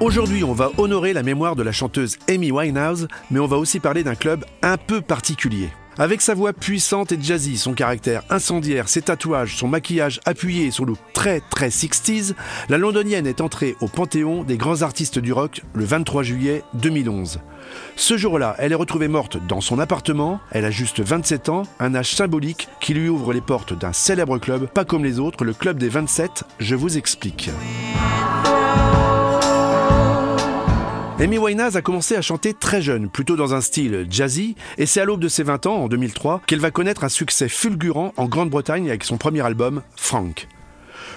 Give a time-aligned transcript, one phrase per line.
[0.00, 3.80] Aujourd'hui, on va honorer la mémoire de la chanteuse Amy Winehouse, mais on va aussi
[3.80, 5.70] parler d'un club un peu particulier.
[6.00, 10.84] Avec sa voix puissante et jazzy, son caractère incendiaire, ses tatouages, son maquillage appuyé son
[10.84, 12.34] look très très 60s,
[12.68, 17.40] la londonienne est entrée au panthéon des grands artistes du rock le 23 juillet 2011.
[17.96, 21.96] Ce jour-là, elle est retrouvée morte dans son appartement, elle a juste 27 ans, un
[21.96, 25.52] âge symbolique qui lui ouvre les portes d'un célèbre club, pas comme les autres, le
[25.52, 27.50] club des 27, je vous explique.
[31.20, 35.00] Amy Winehouse a commencé à chanter très jeune, plutôt dans un style jazzy, et c'est
[35.00, 38.26] à l'aube de ses 20 ans, en 2003, qu'elle va connaître un succès fulgurant en
[38.26, 40.46] Grande-Bretagne avec son premier album, Frank.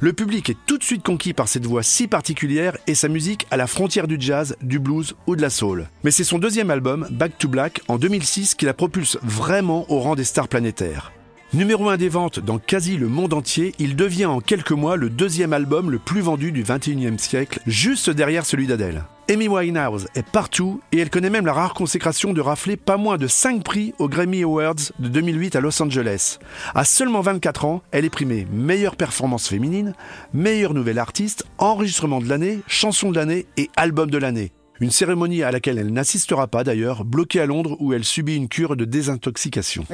[0.00, 3.46] Le public est tout de suite conquis par cette voix si particulière et sa musique
[3.50, 5.88] à la frontière du jazz, du blues ou de la soul.
[6.04, 10.00] Mais c'est son deuxième album, Back to Black, en 2006, qui la propulse vraiment au
[10.00, 11.10] rang des stars planétaires.
[11.54, 15.08] Numéro 1 des ventes dans quasi le monde entier, il devient en quelques mois le
[15.08, 19.04] deuxième album le plus vendu du 21e siècle, juste derrière celui d'Adèle.
[19.30, 23.16] Amy Winehouse est partout et elle connaît même la rare consécration de rafler pas moins
[23.16, 26.38] de 5 prix aux Grammy Awards de 2008 à Los Angeles.
[26.74, 29.94] À seulement 24 ans, elle est primée meilleure performance féminine,
[30.34, 34.52] meilleure nouvelle artiste, enregistrement de l'année, chanson de l'année et album de l'année.
[34.78, 38.48] Une cérémonie à laquelle elle n'assistera pas d'ailleurs, bloquée à Londres où elle subit une
[38.48, 39.84] cure de désintoxication.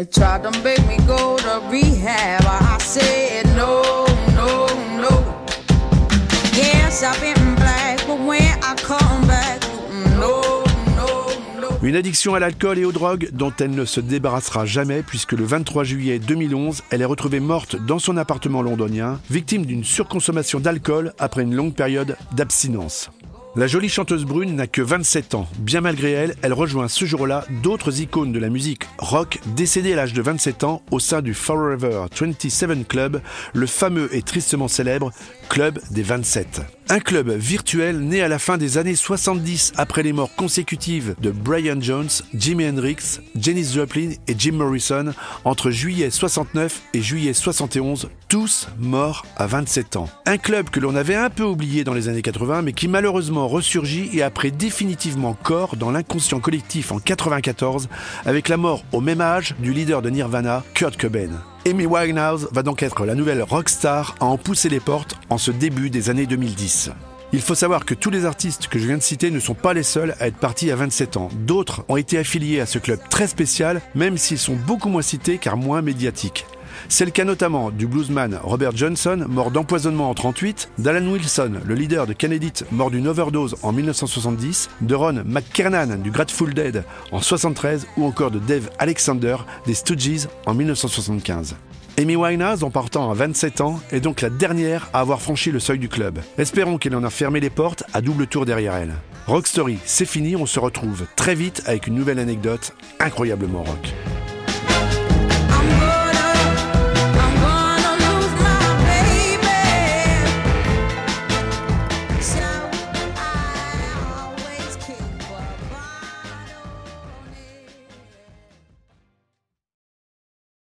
[11.84, 15.44] Une addiction à l'alcool et aux drogues dont elle ne se débarrassera jamais puisque le
[15.44, 21.12] 23 juillet 2011, elle est retrouvée morte dans son appartement londonien, victime d'une surconsommation d'alcool
[21.18, 23.10] après une longue période d'abstinence.
[23.54, 25.46] La jolie chanteuse brune n'a que 27 ans.
[25.58, 29.96] Bien malgré elle, elle rejoint ce jour-là d'autres icônes de la musique rock décédées à
[29.96, 33.20] l'âge de 27 ans au sein du Forever 27 Club,
[33.52, 35.12] le fameux et tristement célèbre
[35.50, 36.62] Club des 27.
[36.92, 41.30] Un club virtuel né à la fin des années 70 après les morts consécutives de
[41.30, 45.14] Brian Jones, Jimi Hendrix, Janis Joplin et Jim Morrison
[45.46, 50.10] entre juillet 69 et juillet 71, tous morts à 27 ans.
[50.26, 53.48] Un club que l'on avait un peu oublié dans les années 80 mais qui malheureusement
[53.48, 57.88] ressurgit et a pris définitivement corps dans l'inconscient collectif en 94
[58.26, 61.30] avec la mort au même âge du leader de Nirvana, Kurt Cobain.
[61.64, 65.52] Amy Winehouse va donc être la nouvelle rockstar à en pousser les portes en ce
[65.52, 66.90] début des années 2010.
[67.32, 69.72] Il faut savoir que tous les artistes que je viens de citer ne sont pas
[69.72, 71.28] les seuls à être partis à 27 ans.
[71.46, 75.38] D'autres ont été affiliés à ce club très spécial, même s'ils sont beaucoup moins cités
[75.38, 76.46] car moins médiatiques.
[76.88, 81.74] C'est le cas notamment du bluesman Robert Johnson, mort d'empoisonnement en 38, d'Alan Wilson, le
[81.74, 87.20] leader de Kennedy, mort d'une overdose en 1970, de Ron McKernan du Grateful Dead en
[87.20, 91.56] 73 ou encore de Dave Alexander des Stooges en 1975.
[91.98, 95.60] Amy Winehouse, en partant à 27 ans, est donc la dernière à avoir franchi le
[95.60, 96.20] seuil du club.
[96.38, 98.94] Espérons qu'elle en a fermé les portes à double tour derrière elle.
[99.26, 103.94] Rock Story, c'est fini, on se retrouve très vite avec une nouvelle anecdote incroyablement rock.